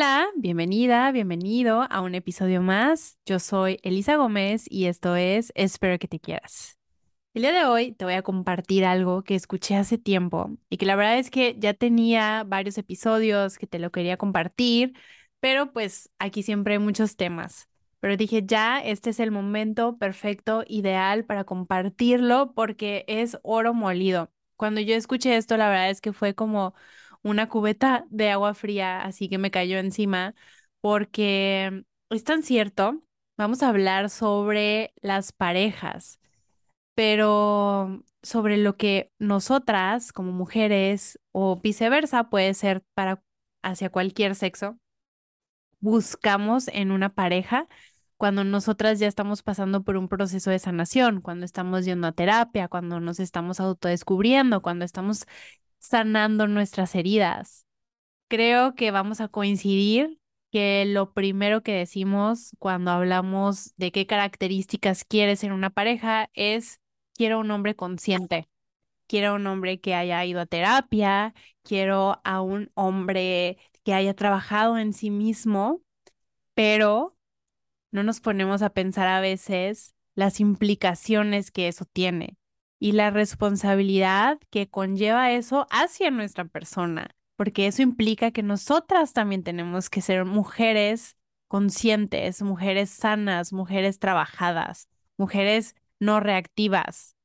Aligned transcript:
Hola, 0.00 0.30
bienvenida, 0.34 1.12
bienvenido 1.12 1.86
a 1.90 2.00
un 2.00 2.14
episodio 2.14 2.62
más. 2.62 3.18
Yo 3.26 3.38
soy 3.38 3.78
Elisa 3.82 4.16
Gómez 4.16 4.64
y 4.66 4.86
esto 4.86 5.14
es 5.14 5.52
Espero 5.54 5.98
que 5.98 6.08
te 6.08 6.18
quieras. 6.18 6.78
El 7.34 7.42
día 7.42 7.52
de 7.52 7.66
hoy 7.66 7.92
te 7.92 8.06
voy 8.06 8.14
a 8.14 8.22
compartir 8.22 8.86
algo 8.86 9.24
que 9.24 9.34
escuché 9.34 9.76
hace 9.76 9.98
tiempo 9.98 10.56
y 10.70 10.78
que 10.78 10.86
la 10.86 10.96
verdad 10.96 11.18
es 11.18 11.28
que 11.28 11.54
ya 11.58 11.74
tenía 11.74 12.44
varios 12.46 12.78
episodios 12.78 13.58
que 13.58 13.66
te 13.66 13.78
lo 13.78 13.92
quería 13.92 14.16
compartir, 14.16 14.94
pero 15.38 15.70
pues 15.70 16.10
aquí 16.18 16.42
siempre 16.42 16.72
hay 16.72 16.78
muchos 16.78 17.16
temas. 17.16 17.68
Pero 18.00 18.16
dije, 18.16 18.42
ya, 18.46 18.78
este 18.80 19.10
es 19.10 19.20
el 19.20 19.30
momento 19.30 19.98
perfecto, 19.98 20.64
ideal 20.66 21.26
para 21.26 21.44
compartirlo 21.44 22.54
porque 22.54 23.04
es 23.06 23.38
oro 23.42 23.74
molido. 23.74 24.30
Cuando 24.56 24.80
yo 24.80 24.94
escuché 24.94 25.36
esto, 25.36 25.58
la 25.58 25.68
verdad 25.68 25.90
es 25.90 26.00
que 26.00 26.14
fue 26.14 26.34
como 26.34 26.72
una 27.22 27.48
cubeta 27.48 28.06
de 28.10 28.30
agua 28.30 28.54
fría, 28.54 29.02
así 29.02 29.28
que 29.28 29.38
me 29.38 29.50
cayó 29.50 29.78
encima, 29.78 30.34
porque 30.80 31.84
es 32.10 32.24
tan 32.24 32.42
cierto. 32.42 33.02
Vamos 33.36 33.62
a 33.62 33.68
hablar 33.68 34.10
sobre 34.10 34.92
las 35.02 35.32
parejas, 35.32 36.20
pero 36.94 38.04
sobre 38.22 38.58
lo 38.58 38.76
que 38.76 39.12
nosotras 39.18 40.12
como 40.12 40.32
mujeres 40.32 41.18
o 41.32 41.56
viceversa 41.56 42.30
puede 42.30 42.54
ser 42.54 42.82
para 42.94 43.22
hacia 43.62 43.90
cualquier 43.90 44.34
sexo 44.34 44.78
buscamos 45.80 46.68
en 46.68 46.92
una 46.92 47.14
pareja 47.14 47.66
cuando 48.16 48.44
nosotras 48.44 48.98
ya 48.98 49.06
estamos 49.08 49.42
pasando 49.42 49.82
por 49.82 49.96
un 49.96 50.08
proceso 50.08 50.50
de 50.50 50.58
sanación, 50.58 51.22
cuando 51.22 51.46
estamos 51.46 51.86
yendo 51.86 52.06
a 52.06 52.12
terapia, 52.12 52.68
cuando 52.68 53.00
nos 53.00 53.18
estamos 53.18 53.60
autodescubriendo, 53.60 54.60
cuando 54.60 54.84
estamos 54.84 55.24
sanando 55.80 56.46
nuestras 56.46 56.94
heridas. 56.94 57.66
Creo 58.28 58.74
que 58.76 58.92
vamos 58.92 59.20
a 59.20 59.28
coincidir 59.28 60.20
que 60.52 60.84
lo 60.86 61.12
primero 61.12 61.62
que 61.62 61.72
decimos 61.72 62.54
cuando 62.58 62.90
hablamos 62.92 63.72
de 63.76 63.90
qué 63.90 64.06
características 64.06 65.04
quieres 65.04 65.42
en 65.42 65.52
una 65.52 65.70
pareja 65.70 66.30
es 66.34 66.80
quiero 67.14 67.40
un 67.40 67.50
hombre 67.50 67.74
consciente, 67.74 68.48
quiero 69.08 69.34
un 69.34 69.46
hombre 69.46 69.80
que 69.80 69.94
haya 69.94 70.24
ido 70.24 70.40
a 70.40 70.46
terapia, 70.46 71.34
quiero 71.62 72.20
a 72.24 72.42
un 72.42 72.70
hombre 72.74 73.58
que 73.84 73.94
haya 73.94 74.14
trabajado 74.14 74.78
en 74.78 74.92
sí 74.92 75.10
mismo, 75.10 75.82
pero 76.54 77.16
no 77.92 78.02
nos 78.02 78.20
ponemos 78.20 78.62
a 78.62 78.70
pensar 78.70 79.08
a 79.08 79.20
veces 79.20 79.94
las 80.14 80.40
implicaciones 80.40 81.50
que 81.50 81.68
eso 81.68 81.84
tiene 81.86 82.39
y 82.80 82.92
la 82.92 83.10
responsabilidad 83.10 84.40
que 84.50 84.68
conlleva 84.68 85.30
eso 85.30 85.68
hacia 85.70 86.10
nuestra 86.10 86.46
persona, 86.46 87.14
porque 87.36 87.66
eso 87.66 87.82
implica 87.82 88.32
que 88.32 88.42
nosotras 88.42 89.12
también 89.12 89.44
tenemos 89.44 89.90
que 89.90 90.00
ser 90.00 90.24
mujeres 90.24 91.16
conscientes, 91.46 92.42
mujeres 92.42 92.90
sanas, 92.90 93.52
mujeres 93.52 93.98
trabajadas, 93.98 94.88
mujeres 95.18 95.76
no 96.00 96.20
reactivas. 96.20 97.16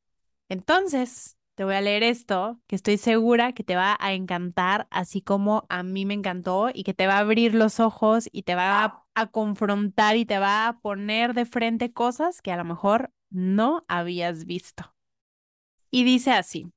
Entonces, 0.50 1.38
te 1.56 1.64
voy 1.64 1.76
a 1.76 1.82
leer 1.82 2.04
esto 2.04 2.60
que 2.68 2.76
estoy 2.76 2.98
segura 2.98 3.54
que 3.54 3.64
te 3.64 3.78
va 3.78 3.98
a 4.02 4.14
encantar, 4.14 4.88
así 4.92 5.22
como 5.22 5.66
a 5.70 5.84
mí 5.84 6.06
me 6.06 6.14
encantó 6.14 6.70
y 6.74 6.84
que 6.84 6.94
te 6.94 7.08
va 7.08 7.16
a 7.16 7.20
abrir 7.20 7.56
los 7.56 7.80
ojos 7.80 8.28
y 8.32 8.44
te 8.44 8.56
va 8.56 9.06
a, 9.16 9.28
confrontar 9.28 10.18
y 10.18 10.26
te 10.26 10.38
va 10.38 10.68
a 10.68 10.80
poner 10.82 11.34
de 11.34 11.46
frente 11.46 11.94
cosas 11.94 12.42
que 12.42 12.52
a 12.52 12.58
lo 12.58 12.66
mejor 12.66 13.14
no 13.30 13.86
habías 13.88 14.46
visto. 14.46 14.95
Y 15.92 16.04
dice 16.04 16.32
así. 16.32 16.72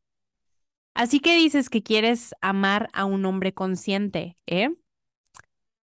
Así 0.94 1.20
que 1.20 1.36
dices 1.36 1.70
que 1.70 1.82
quieres 1.82 2.34
amar 2.40 2.88
a 2.92 3.04
un 3.04 3.24
hombre 3.24 3.54
consciente, 3.54 4.36
¿eh? 4.46 4.70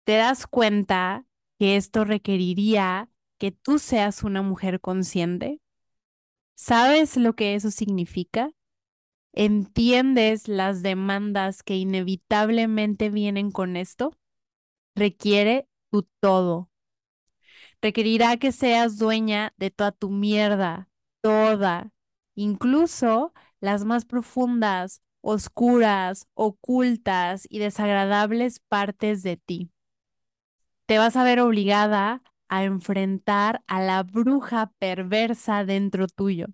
¿Te 0.05 0.17
das 0.17 0.47
cuenta 0.47 1.25
que 1.59 1.77
esto 1.77 2.05
requeriría 2.05 3.09
que 3.39 3.53
tú 3.53 3.79
seas 3.79 4.23
una 4.23 4.43
mujer 4.43 4.81
consciente? 4.81 5.61
¿Sabes 6.57 7.17
lo 7.17 7.35
que 7.35 7.55
eso 7.55 7.71
significa? 7.71 8.53
¿Entiendes 9.33 10.49
las 10.49 10.83
demandas 10.83 11.63
que 11.63 11.77
inevitablemente 11.77 13.11
vienen 13.11 13.51
con 13.51 13.77
esto? 13.77 14.19
Requiere 14.97 15.69
tu 15.91 16.05
todo. 16.21 16.71
Requerirá 17.83 18.37
que 18.37 18.53
seas 18.53 18.99
dueña 18.99 19.53
de 19.57 19.71
toda 19.71 19.93
tu 19.93 20.11
mierda, 20.11 20.89
toda, 21.23 21.93
incluso 22.41 23.35
las 23.61 23.85
más 23.85 24.07
profundas, 24.07 25.03
oscuras, 25.21 26.27
ocultas 26.33 27.47
y 27.51 27.59
desagradables 27.59 28.61
partes 28.61 29.23
de 29.23 29.37
ti. 29.37 29.71
Te 30.87 30.97
vas 30.99 31.17
a 31.17 31.25
ver 31.25 31.41
obligada 31.41 32.23
a 32.49 32.65
enfrentar 32.65 33.63
a 33.67 33.83
la 33.83 34.03
bruja 34.03 34.73
perversa 34.79 35.67
dentro 35.67 36.07
tuyo, 36.09 36.47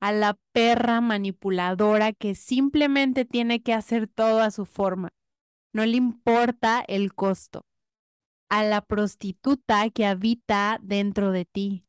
a 0.00 0.12
la 0.12 0.38
perra 0.52 1.00
manipuladora 1.00 2.12
que 2.12 2.36
simplemente 2.36 3.24
tiene 3.24 3.62
que 3.62 3.74
hacer 3.74 4.06
todo 4.06 4.40
a 4.40 4.52
su 4.52 4.64
forma. 4.64 5.08
No 5.72 5.84
le 5.84 5.96
importa 5.96 6.84
el 6.86 7.14
costo. 7.14 7.62
A 8.48 8.62
la 8.62 8.80
prostituta 8.80 9.90
que 9.90 10.06
habita 10.06 10.78
dentro 10.82 11.32
de 11.32 11.44
ti, 11.44 11.84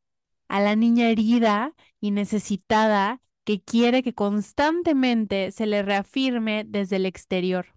a 0.52 0.60
la 0.60 0.76
niña 0.76 1.08
herida 1.08 1.72
y 1.98 2.10
necesitada 2.10 3.22
que 3.44 3.62
quiere 3.62 4.02
que 4.02 4.12
constantemente 4.12 5.50
se 5.50 5.64
le 5.64 5.82
reafirme 5.82 6.64
desde 6.68 6.96
el 6.96 7.06
exterior, 7.06 7.68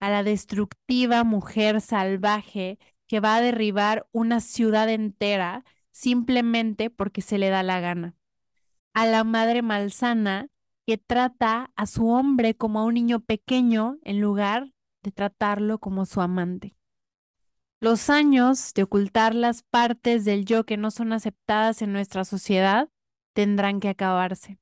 a 0.00 0.10
la 0.10 0.24
destructiva 0.24 1.22
mujer 1.22 1.80
salvaje 1.80 2.80
que 3.06 3.20
va 3.20 3.36
a 3.36 3.40
derribar 3.40 4.08
una 4.10 4.40
ciudad 4.40 4.88
entera 4.88 5.64
simplemente 5.92 6.90
porque 6.90 7.22
se 7.22 7.38
le 7.38 7.48
da 7.48 7.62
la 7.62 7.78
gana, 7.78 8.16
a 8.92 9.06
la 9.06 9.22
madre 9.22 9.62
malsana 9.62 10.48
que 10.88 10.98
trata 10.98 11.70
a 11.76 11.86
su 11.86 12.08
hombre 12.08 12.56
como 12.56 12.80
a 12.80 12.84
un 12.86 12.94
niño 12.94 13.20
pequeño 13.20 13.98
en 14.02 14.20
lugar 14.20 14.72
de 15.04 15.12
tratarlo 15.12 15.78
como 15.78 16.06
su 16.06 16.20
amante. 16.20 16.74
Los 17.80 18.08
años 18.08 18.72
de 18.74 18.84
ocultar 18.84 19.34
las 19.34 19.62
partes 19.62 20.24
del 20.24 20.44
yo 20.44 20.64
que 20.64 20.76
no 20.76 20.90
son 20.90 21.12
aceptadas 21.12 21.82
en 21.82 21.92
nuestra 21.92 22.24
sociedad 22.24 22.88
tendrán 23.34 23.80
que 23.80 23.88
acabarse. 23.88 24.58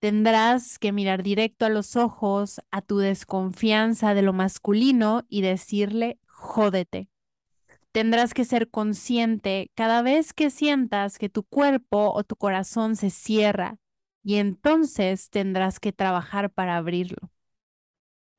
Tendrás 0.00 0.78
que 0.78 0.92
mirar 0.92 1.22
directo 1.22 1.64
a 1.64 1.70
los 1.70 1.96
ojos 1.96 2.60
a 2.70 2.82
tu 2.82 2.98
desconfianza 2.98 4.12
de 4.14 4.22
lo 4.22 4.32
masculino 4.32 5.24
y 5.28 5.40
decirle, 5.40 6.18
jódete. 6.26 7.08
Tendrás 7.92 8.34
que 8.34 8.44
ser 8.44 8.68
consciente 8.68 9.70
cada 9.74 10.02
vez 10.02 10.34
que 10.34 10.50
sientas 10.50 11.18
que 11.18 11.30
tu 11.30 11.44
cuerpo 11.44 12.12
o 12.12 12.24
tu 12.24 12.36
corazón 12.36 12.94
se 12.94 13.08
cierra 13.08 13.78
y 14.22 14.34
entonces 14.36 15.30
tendrás 15.30 15.80
que 15.80 15.92
trabajar 15.92 16.52
para 16.52 16.76
abrirlo. 16.76 17.30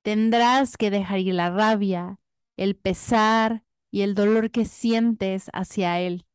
Tendrás 0.03 0.77
que 0.77 0.91
dejar 0.91 1.19
ir 1.19 1.33
la 1.33 1.49
rabia, 1.49 2.19
el 2.55 2.75
pesar, 2.75 3.63
y 3.91 4.01
el 4.01 4.15
dolor 4.15 4.51
que 4.51 4.65
sientes 4.65 5.49
hacia 5.53 5.99
él. 5.99 6.25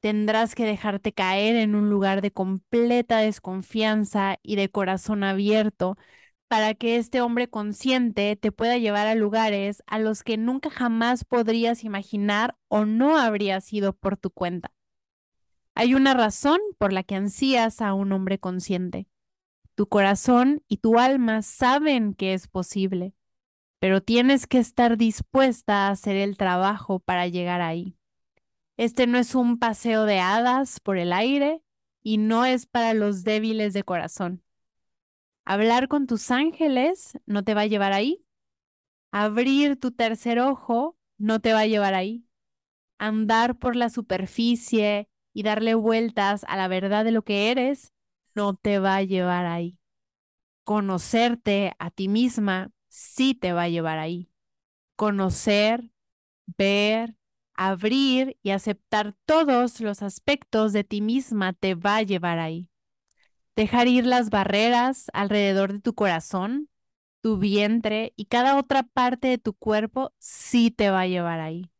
Tendrás 0.00 0.54
que 0.54 0.64
dejarte 0.64 1.12
caer 1.12 1.56
en 1.56 1.74
un 1.74 1.90
lugar 1.90 2.22
de 2.22 2.30
completa 2.30 3.18
desconfianza 3.18 4.38
y 4.42 4.56
de 4.56 4.70
corazón 4.70 5.24
abierto 5.24 5.96
para 6.48 6.74
que 6.74 6.96
este 6.96 7.20
hombre 7.20 7.48
consciente 7.48 8.36
te 8.36 8.52
pueda 8.52 8.78
llevar 8.78 9.06
a 9.06 9.14
lugares 9.14 9.82
a 9.86 9.98
los 9.98 10.22
que 10.24 10.36
nunca 10.38 10.70
jamás 10.70 11.24
podrías 11.24 11.84
imaginar 11.84 12.56
o 12.68 12.84
no 12.86 13.18
habrías 13.18 13.72
ido 13.72 13.92
por 13.92 14.16
tu 14.16 14.30
cuenta. 14.30 14.72
Hay 15.74 15.94
una 15.94 16.14
razón 16.14 16.58
por 16.78 16.92
la 16.92 17.02
que 17.04 17.14
ansías 17.14 17.80
a 17.80 17.94
un 17.94 18.12
hombre 18.12 18.38
consciente. 18.38 19.08
Tu 19.74 19.88
corazón 19.88 20.64
y 20.68 20.78
tu 20.78 20.98
alma 20.98 21.42
saben 21.42 22.14
que 22.14 22.34
es 22.34 22.48
posible 22.48 23.14
pero 23.78 24.02
tienes 24.02 24.46
que 24.46 24.58
estar 24.58 24.96
dispuesta 24.96 25.86
a 25.86 25.90
hacer 25.90 26.16
el 26.16 26.36
trabajo 26.36 26.98
para 26.98 27.26
llegar 27.28 27.60
ahí. 27.60 27.96
Este 28.76 29.06
no 29.06 29.18
es 29.18 29.34
un 29.34 29.58
paseo 29.58 30.04
de 30.04 30.20
hadas 30.20 30.80
por 30.80 30.98
el 30.98 31.12
aire 31.12 31.62
y 32.02 32.18
no 32.18 32.44
es 32.44 32.66
para 32.66 32.94
los 32.94 33.24
débiles 33.24 33.72
de 33.72 33.82
corazón. 33.82 34.42
Hablar 35.44 35.88
con 35.88 36.06
tus 36.06 36.30
ángeles 36.30 37.18
no 37.26 37.42
te 37.42 37.54
va 37.54 37.62
a 37.62 37.66
llevar 37.66 37.92
ahí. 37.92 38.24
Abrir 39.10 39.78
tu 39.80 39.92
tercer 39.92 40.38
ojo 40.40 40.96
no 41.16 41.40
te 41.40 41.52
va 41.52 41.60
a 41.60 41.66
llevar 41.66 41.94
ahí. 41.94 42.26
Andar 42.98 43.58
por 43.58 43.74
la 43.76 43.90
superficie 43.90 45.08
y 45.32 45.42
darle 45.42 45.74
vueltas 45.74 46.44
a 46.48 46.56
la 46.56 46.68
verdad 46.68 47.04
de 47.04 47.12
lo 47.12 47.22
que 47.22 47.50
eres 47.50 47.92
no 48.34 48.54
te 48.54 48.78
va 48.78 48.96
a 48.96 49.02
llevar 49.02 49.46
ahí. 49.46 49.78
Conocerte 50.64 51.72
a 51.78 51.90
ti 51.90 52.08
misma 52.08 52.70
sí 52.98 53.34
te 53.34 53.52
va 53.52 53.62
a 53.64 53.68
llevar 53.68 53.98
ahí. 53.98 54.30
Conocer, 54.96 55.90
ver, 56.58 57.16
abrir 57.54 58.38
y 58.42 58.50
aceptar 58.50 59.14
todos 59.26 59.80
los 59.80 60.02
aspectos 60.02 60.72
de 60.72 60.84
ti 60.84 61.00
misma 61.00 61.52
te 61.52 61.74
va 61.74 61.96
a 61.96 62.02
llevar 62.02 62.38
ahí. 62.40 62.70
Dejar 63.56 63.88
ir 63.88 64.06
las 64.06 64.30
barreras 64.30 65.08
alrededor 65.12 65.72
de 65.72 65.80
tu 65.80 65.94
corazón, 65.94 66.70
tu 67.22 67.38
vientre 67.38 68.12
y 68.16 68.26
cada 68.26 68.58
otra 68.58 68.84
parte 68.84 69.28
de 69.28 69.38
tu 69.38 69.54
cuerpo 69.54 70.12
sí 70.18 70.70
te 70.70 70.90
va 70.90 71.02
a 71.02 71.06
llevar 71.06 71.40
ahí. 71.40 71.70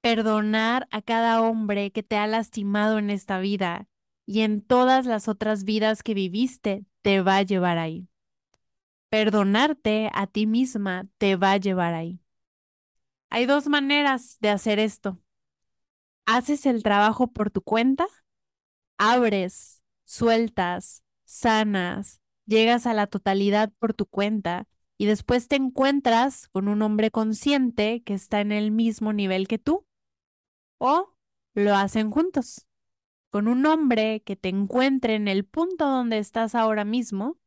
Perdonar 0.00 0.88
a 0.90 1.02
cada 1.02 1.40
hombre 1.42 1.90
que 1.92 2.02
te 2.02 2.16
ha 2.16 2.26
lastimado 2.26 2.98
en 2.98 3.10
esta 3.10 3.38
vida 3.40 3.88
y 4.26 4.40
en 4.42 4.62
todas 4.62 5.06
las 5.06 5.28
otras 5.28 5.64
vidas 5.64 6.02
que 6.02 6.14
viviste 6.14 6.84
te 7.02 7.20
va 7.22 7.36
a 7.38 7.42
llevar 7.42 7.78
ahí. 7.78 8.08
Perdonarte 9.10 10.10
a 10.12 10.26
ti 10.26 10.46
misma 10.46 11.06
te 11.18 11.36
va 11.36 11.52
a 11.52 11.56
llevar 11.56 11.94
ahí. 11.94 12.20
Hay 13.30 13.46
dos 13.46 13.68
maneras 13.68 14.38
de 14.40 14.50
hacer 14.50 14.78
esto. 14.78 15.18
Haces 16.26 16.66
el 16.66 16.82
trabajo 16.82 17.28
por 17.32 17.50
tu 17.50 17.62
cuenta, 17.62 18.06
abres, 18.98 19.82
sueltas, 20.04 21.02
sanas, 21.24 22.20
llegas 22.46 22.86
a 22.86 22.94
la 22.94 23.06
totalidad 23.06 23.72
por 23.78 23.94
tu 23.94 24.06
cuenta 24.06 24.66
y 24.98 25.06
después 25.06 25.48
te 25.48 25.56
encuentras 25.56 26.48
con 26.48 26.68
un 26.68 26.82
hombre 26.82 27.10
consciente 27.10 28.02
que 28.02 28.14
está 28.14 28.40
en 28.40 28.52
el 28.52 28.70
mismo 28.70 29.12
nivel 29.12 29.48
que 29.48 29.58
tú. 29.58 29.86
O 30.78 31.14
lo 31.54 31.74
hacen 31.74 32.10
juntos, 32.10 32.66
con 33.30 33.48
un 33.48 33.64
hombre 33.66 34.22
que 34.22 34.36
te 34.36 34.48
encuentre 34.48 35.14
en 35.14 35.28
el 35.28 35.44
punto 35.44 35.86
donde 35.88 36.18
estás 36.18 36.54
ahora 36.54 36.84
mismo, 36.84 37.38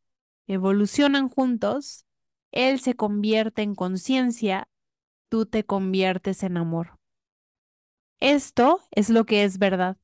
evolucionan 0.53 1.29
juntos, 1.29 2.05
él 2.51 2.79
se 2.79 2.95
convierte 2.95 3.61
en 3.61 3.75
conciencia, 3.75 4.67
tú 5.29 5.45
te 5.45 5.63
conviertes 5.63 6.43
en 6.43 6.57
amor. 6.57 6.99
Esto 8.19 8.81
es 8.91 9.09
lo 9.09 9.25
que 9.25 9.43
es 9.43 9.57
verdad 9.57 9.97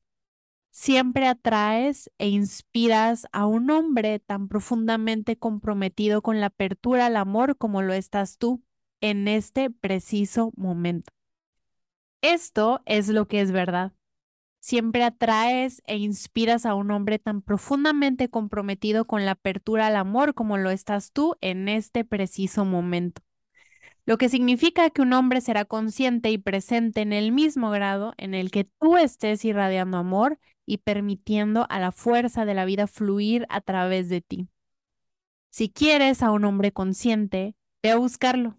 siempre 0.78 1.26
atraes 1.26 2.10
e 2.18 2.28
inspiras 2.28 3.26
a 3.32 3.46
un 3.46 3.70
hombre 3.70 4.20
tan 4.20 4.46
profundamente 4.48 5.36
comprometido 5.36 6.22
con 6.22 6.40
la 6.40 6.46
apertura 6.46 7.06
al 7.06 7.16
amor 7.16 7.56
como 7.56 7.82
lo 7.82 7.92
estás 7.92 8.38
tú 8.38 8.62
en 9.00 9.26
este 9.26 9.70
preciso 9.70 10.52
momento. 10.56 11.12
Esto 12.20 12.80
es 12.86 13.08
lo 13.08 13.26
que 13.26 13.40
es 13.40 13.50
verdad. 13.50 13.92
Siempre 14.60 15.04
atraes 15.04 15.82
e 15.86 15.96
inspiras 15.96 16.66
a 16.66 16.74
un 16.74 16.90
hombre 16.90 17.18
tan 17.18 17.42
profundamente 17.42 18.28
comprometido 18.28 19.06
con 19.06 19.24
la 19.24 19.32
apertura 19.32 19.86
al 19.86 19.96
amor 19.96 20.34
como 20.34 20.58
lo 20.58 20.70
estás 20.70 21.12
tú 21.12 21.36
en 21.40 21.68
este 21.68 22.04
preciso 22.04 22.64
momento 22.64 23.22
lo 24.08 24.16
que 24.16 24.30
significa 24.30 24.88
que 24.88 25.02
un 25.02 25.12
hombre 25.12 25.42
será 25.42 25.66
consciente 25.66 26.30
y 26.30 26.38
presente 26.38 27.02
en 27.02 27.12
el 27.12 27.30
mismo 27.30 27.68
grado 27.68 28.14
en 28.16 28.32
el 28.32 28.50
que 28.50 28.64
tú 28.64 28.96
estés 28.96 29.44
irradiando 29.44 29.98
amor 29.98 30.38
y 30.64 30.78
permitiendo 30.78 31.66
a 31.68 31.78
la 31.78 31.92
fuerza 31.92 32.46
de 32.46 32.54
la 32.54 32.64
vida 32.64 32.86
fluir 32.86 33.44
a 33.50 33.60
través 33.60 34.08
de 34.08 34.22
ti. 34.22 34.48
Si 35.50 35.68
quieres 35.68 36.22
a 36.22 36.30
un 36.30 36.46
hombre 36.46 36.72
consciente, 36.72 37.54
ve 37.82 37.90
a 37.90 37.96
buscarlo, 37.98 38.58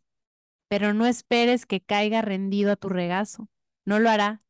pero 0.67 0.93
no 0.93 1.07
esperes 1.07 1.65
que 1.65 1.81
caiga 1.81 2.21
rendido 2.21 2.71
a 2.71 2.75
tu 2.75 2.87
regazo. 2.87 3.49
No 3.85 3.97
lo 3.97 4.11
hará. 4.11 4.43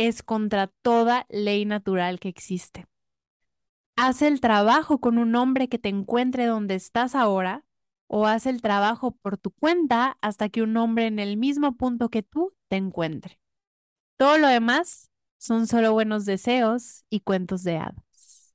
Es 0.00 0.24
contra 0.24 0.66
toda 0.82 1.26
ley 1.28 1.64
natural 1.64 2.18
que 2.18 2.28
existe. 2.28 2.86
Haz 3.96 4.22
el 4.22 4.40
trabajo 4.40 4.98
con 5.00 5.18
un 5.18 5.34
hombre 5.36 5.68
que 5.68 5.78
te 5.78 5.88
encuentre 5.88 6.46
donde 6.46 6.74
estás 6.74 7.14
ahora 7.14 7.64
o 8.06 8.26
haz 8.26 8.46
el 8.46 8.62
trabajo 8.62 9.12
por 9.12 9.36
tu 9.36 9.50
cuenta 9.52 10.16
hasta 10.22 10.48
que 10.48 10.62
un 10.62 10.76
hombre 10.76 11.06
en 11.06 11.18
el 11.18 11.36
mismo 11.36 11.76
punto 11.76 12.08
que 12.08 12.22
tú 12.22 12.54
te 12.68 12.76
encuentre. 12.76 13.38
Todo 14.18 14.38
lo 14.38 14.48
demás 14.48 15.10
son 15.38 15.66
solo 15.68 15.92
buenos 15.92 16.26
deseos 16.26 17.04
y 17.10 17.20
cuentos 17.20 17.64
de 17.64 17.78
hadas. 17.78 18.54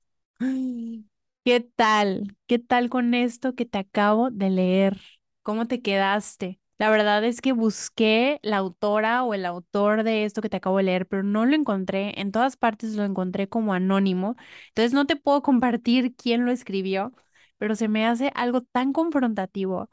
¿Qué 1.43 1.59
tal? 1.61 2.35
¿Qué 2.47 2.59
tal 2.59 2.89
con 2.89 3.13
esto 3.13 3.53
que 3.55 3.65
te 3.65 3.77
acabo 3.77 4.31
de 4.31 4.49
leer? 4.49 4.99
¿Cómo 5.43 5.67
te 5.67 5.81
quedaste? 5.81 6.59
La 6.77 6.89
verdad 6.89 7.23
es 7.23 7.39
que 7.41 7.53
busqué 7.53 8.39
la 8.43 8.57
autora 8.57 9.23
o 9.23 9.33
el 9.33 9.45
autor 9.45 10.03
de 10.03 10.25
esto 10.25 10.41
que 10.41 10.49
te 10.49 10.57
acabo 10.57 10.77
de 10.77 10.83
leer, 10.83 11.07
pero 11.07 11.23
no 11.23 11.45
lo 11.45 11.55
encontré. 11.55 12.19
En 12.19 12.31
todas 12.33 12.57
partes 12.57 12.95
lo 12.95 13.03
encontré 13.05 13.47
como 13.47 13.73
anónimo. 13.73 14.35
Entonces 14.69 14.93
no 14.93 15.05
te 15.05 15.15
puedo 15.15 15.41
compartir 15.43 16.15
quién 16.15 16.45
lo 16.45 16.51
escribió, 16.51 17.13
pero 17.57 17.75
se 17.75 17.87
me 17.87 18.05
hace 18.05 18.31
algo 18.35 18.61
tan 18.61 18.91
confrontativo, 18.93 19.89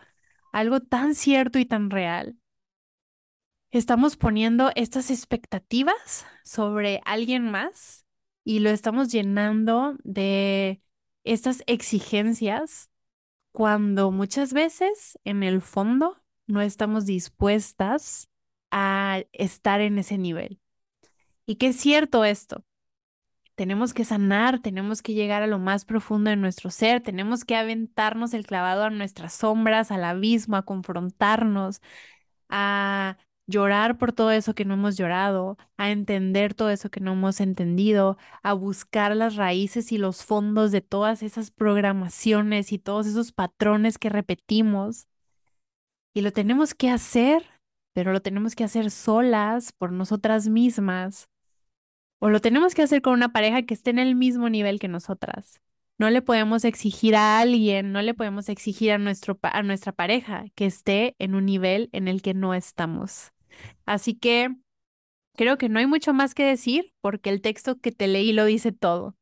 algo 0.52 0.80
tan 0.80 1.14
cierto 1.14 1.58
y 1.60 1.66
tan 1.66 1.90
real. 1.90 2.36
Estamos 3.70 4.16
poniendo 4.16 4.70
estas 4.74 5.10
expectativas 5.10 6.26
sobre 6.44 7.00
alguien 7.06 7.50
más 7.50 8.04
y 8.44 8.58
lo 8.58 8.68
estamos 8.70 9.10
llenando 9.10 9.96
de 10.04 10.82
estas 11.24 11.62
exigencias 11.66 12.90
cuando 13.52 14.10
muchas 14.12 14.52
veces 14.54 15.18
en 15.24 15.42
el 15.44 15.62
fondo 15.62 16.21
no 16.46 16.60
estamos 16.60 17.06
dispuestas 17.06 18.28
a 18.70 19.22
estar 19.32 19.80
en 19.80 19.98
ese 19.98 20.18
nivel. 20.18 20.60
Y 21.46 21.56
qué 21.56 21.68
es 21.68 21.76
cierto 21.76 22.24
esto, 22.24 22.64
tenemos 23.54 23.94
que 23.94 24.04
sanar, 24.04 24.60
tenemos 24.60 25.02
que 25.02 25.14
llegar 25.14 25.42
a 25.42 25.46
lo 25.46 25.58
más 25.58 25.84
profundo 25.84 26.30
de 26.30 26.36
nuestro 26.36 26.70
ser, 26.70 27.00
tenemos 27.02 27.44
que 27.44 27.56
aventarnos 27.56 28.34
el 28.34 28.46
clavado 28.46 28.84
a 28.84 28.90
nuestras 28.90 29.34
sombras, 29.34 29.90
al 29.90 30.04
abismo, 30.04 30.56
a 30.56 30.64
confrontarnos, 30.64 31.80
a 32.48 33.18
llorar 33.46 33.98
por 33.98 34.12
todo 34.12 34.30
eso 34.30 34.54
que 34.54 34.64
no 34.64 34.74
hemos 34.74 34.96
llorado, 34.96 35.58
a 35.76 35.90
entender 35.90 36.54
todo 36.54 36.70
eso 36.70 36.90
que 36.90 37.00
no 37.00 37.12
hemos 37.12 37.40
entendido, 37.40 38.18
a 38.42 38.52
buscar 38.54 39.14
las 39.16 39.36
raíces 39.36 39.92
y 39.92 39.98
los 39.98 40.24
fondos 40.24 40.72
de 40.72 40.80
todas 40.80 41.22
esas 41.22 41.50
programaciones 41.50 42.72
y 42.72 42.78
todos 42.78 43.06
esos 43.06 43.32
patrones 43.32 43.98
que 43.98 44.08
repetimos. 44.08 45.08
Y 46.14 46.20
lo 46.20 46.32
tenemos 46.32 46.74
que 46.74 46.90
hacer, 46.90 47.44
pero 47.94 48.12
lo 48.12 48.20
tenemos 48.20 48.54
que 48.54 48.64
hacer 48.64 48.90
solas 48.90 49.72
por 49.72 49.92
nosotras 49.92 50.48
mismas 50.48 51.28
o 52.22 52.30
lo 52.30 52.40
tenemos 52.40 52.74
que 52.76 52.82
hacer 52.82 53.02
con 53.02 53.14
una 53.14 53.32
pareja 53.32 53.62
que 53.62 53.74
esté 53.74 53.90
en 53.90 53.98
el 53.98 54.14
mismo 54.14 54.48
nivel 54.48 54.78
que 54.78 54.86
nosotras. 54.86 55.60
No 55.98 56.08
le 56.08 56.22
podemos 56.22 56.64
exigir 56.64 57.16
a 57.16 57.40
alguien, 57.40 57.90
no 57.90 58.00
le 58.00 58.14
podemos 58.14 58.48
exigir 58.48 58.92
a, 58.92 58.98
nuestro, 58.98 59.40
a 59.42 59.62
nuestra 59.64 59.90
pareja 59.90 60.44
que 60.54 60.66
esté 60.66 61.16
en 61.18 61.34
un 61.34 61.46
nivel 61.46 61.88
en 61.90 62.06
el 62.06 62.22
que 62.22 62.32
no 62.32 62.54
estamos. 62.54 63.32
Así 63.86 64.14
que 64.14 64.54
creo 65.36 65.58
que 65.58 65.68
no 65.68 65.80
hay 65.80 65.86
mucho 65.86 66.14
más 66.14 66.34
que 66.34 66.44
decir 66.44 66.92
porque 67.00 67.28
el 67.30 67.40
texto 67.40 67.80
que 67.80 67.90
te 67.90 68.06
leí 68.06 68.32
lo 68.32 68.44
dice 68.44 68.70
todo. 68.70 69.16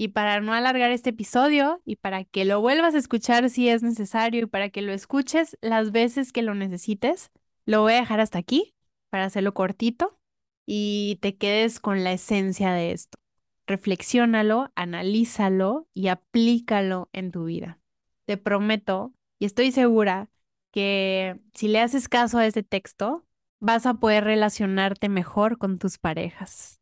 Y 0.00 0.08
para 0.08 0.40
no 0.40 0.54
alargar 0.54 0.92
este 0.92 1.10
episodio 1.10 1.82
y 1.84 1.96
para 1.96 2.24
que 2.24 2.46
lo 2.46 2.62
vuelvas 2.62 2.94
a 2.94 2.98
escuchar 2.98 3.50
si 3.50 3.68
es 3.68 3.82
necesario 3.82 4.44
y 4.44 4.46
para 4.46 4.70
que 4.70 4.80
lo 4.80 4.94
escuches 4.94 5.58
las 5.60 5.92
veces 5.92 6.32
que 6.32 6.40
lo 6.40 6.54
necesites, 6.54 7.30
lo 7.66 7.82
voy 7.82 7.92
a 7.92 7.96
dejar 7.96 8.18
hasta 8.18 8.38
aquí 8.38 8.74
para 9.10 9.26
hacerlo 9.26 9.52
cortito 9.52 10.18
y 10.64 11.18
te 11.20 11.36
quedes 11.36 11.80
con 11.80 12.02
la 12.02 12.12
esencia 12.12 12.72
de 12.72 12.92
esto. 12.92 13.18
Reflexiónalo, 13.66 14.72
analízalo 14.74 15.86
y 15.92 16.08
aplícalo 16.08 17.10
en 17.12 17.30
tu 17.30 17.44
vida. 17.44 17.78
Te 18.24 18.38
prometo 18.38 19.12
y 19.38 19.44
estoy 19.44 19.70
segura 19.70 20.30
que 20.70 21.38
si 21.52 21.68
le 21.68 21.78
haces 21.78 22.08
caso 22.08 22.38
a 22.38 22.46
este 22.46 22.62
texto, 22.62 23.26
vas 23.58 23.84
a 23.84 23.92
poder 23.92 24.24
relacionarte 24.24 25.10
mejor 25.10 25.58
con 25.58 25.78
tus 25.78 25.98
parejas. 25.98 26.80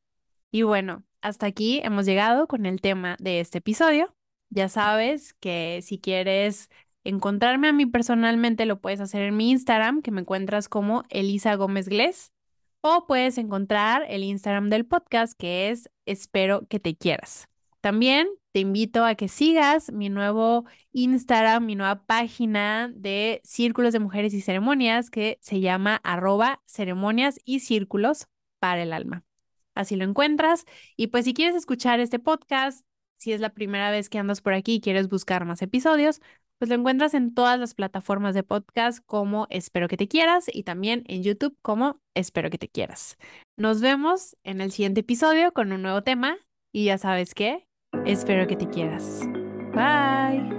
Y 0.53 0.63
bueno, 0.63 1.03
hasta 1.23 1.47
aquí 1.47 1.81
hemos 1.83 2.07
llegado 2.07 2.47
con 2.47 2.67
el 2.67 2.81
tema 2.81 3.17
de 3.19 3.41
este 3.41 3.59
episodio. 3.59 4.15
Ya 4.51 4.69
sabes 4.69 5.35
que 5.35 5.81
si 5.83 5.99
quieres 5.99 6.71
encontrarme 7.05 7.69
a 7.69 7.73
mí 7.73 7.87
personalmente, 7.87 8.67
lo 8.67 8.81
puedes 8.81 9.01
hacer 9.01 9.23
en 9.23 9.37
mi 9.37 9.51
Instagram, 9.51 10.03
que 10.03 10.11
me 10.11 10.21
encuentras 10.23 10.69
como 10.69 11.05
Elisa 11.11 11.55
Gómez 11.55 11.89
Glés. 11.89 12.33
O 12.81 13.07
puedes 13.07 13.39
encontrar 13.39 14.05
el 14.09 14.23
Instagram 14.23 14.71
del 14.71 14.87
podcast 14.87 15.39
que 15.39 15.71
es 15.71 15.91
Espero 16.07 16.67
que 16.69 16.79
te 16.81 16.97
quieras. 16.97 17.49
También 17.81 18.29
te 18.53 18.61
invito 18.61 19.05
a 19.05 19.15
que 19.15 19.29
sigas 19.29 19.93
mi 19.93 20.09
nuevo 20.09 20.65
Instagram, 20.93 21.67
mi 21.67 21.75
nueva 21.75 22.05
página 22.07 22.91
de 22.95 23.41
Círculos 23.45 23.93
de 23.93 24.01
Mujeres 24.01 24.35
y 24.35 24.41
Ceremonias 24.41 25.11
que 25.11 25.39
se 25.41 25.61
llama 25.61 26.01
arroba 26.03 26.63
ceremonias 26.67 27.41
y 27.45 27.61
círculos 27.61 28.27
para 28.59 28.83
el 28.83 28.93
alma. 28.93 29.28
Así 29.79 29.95
lo 29.95 30.05
encuentras. 30.05 30.65
Y 30.97 31.07
pues 31.07 31.25
si 31.25 31.35
quieres 31.35 31.55
escuchar 31.55 32.01
este 32.01 32.19
podcast, 32.19 32.85
si 33.17 33.33
es 33.33 33.41
la 33.41 33.51
primera 33.51 33.93
vez 33.93 34.11
que 34.11 34.19
andas 34.19 34.41
por 34.41 34.53
aquí 34.53 34.75
y 34.75 34.81
quieres 34.81 35.09
buscar 35.09 35.45
más 35.45 35.63
episodios, 35.63 36.21
pues 36.59 36.69
lo 36.69 36.75
encuentras 36.75 37.15
en 37.15 37.33
todas 37.33 37.61
las 37.61 37.75
plataformas 37.75 38.35
de 38.35 38.43
podcast 38.43 38.99
como 39.07 39.47
Espero 39.51 39.87
que 39.87 39.97
te 39.97 40.09
quieras 40.09 40.47
y 40.53 40.65
también 40.65 41.05
en 41.07 41.23
YouTube 41.23 41.57
como 41.63 42.01
Espero 42.15 42.51
que 42.51 42.59
te 42.59 42.69
quieras. 42.69 43.17
Nos 43.57 43.81
vemos 43.81 44.37
en 44.43 44.61
el 44.61 44.73
siguiente 44.73 45.01
episodio 45.01 45.53
con 45.53 45.71
un 45.71 45.83
nuevo 45.83 46.03
tema 46.03 46.37
y 46.73 46.87
ya 46.87 46.99
sabes 46.99 47.35
qué, 47.35 47.69
espero 48.05 48.49
que 48.49 48.57
te 48.57 48.69
quieras. 48.69 49.21
Bye. 49.73 50.58